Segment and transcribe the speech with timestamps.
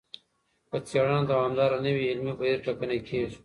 [0.69, 3.37] که څېړنه دوامداره نه وي علمي بهیر ټکنی کیږي.